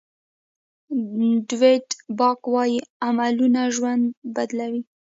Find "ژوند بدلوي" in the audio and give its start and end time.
3.75-4.81